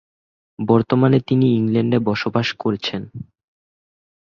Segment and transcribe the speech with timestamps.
[0.59, 3.01] বর্তমানে তিনি ইংল্যান্ডে বসবাস করছেন।